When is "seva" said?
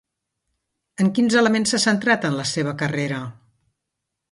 2.55-2.75